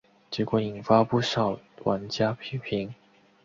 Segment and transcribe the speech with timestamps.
[0.31, 2.91] 结果引发不少玩家批评。